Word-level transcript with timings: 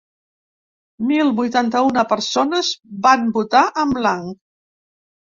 Mil 1.11 1.29
vuitanta-una 1.41 2.05
persones 2.15 2.73
van 3.07 3.31
votar 3.39 3.65
en 3.87 3.97
blanc. 4.03 4.39